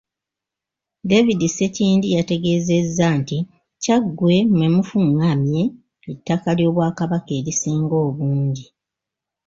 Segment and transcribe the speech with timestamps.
[1.09, 3.37] David Sekindi yategeezezza nti
[3.83, 5.63] Kyaggwe mwe mufungamye
[6.11, 8.65] ettaka ly'Obwakabaka erisinga obungi.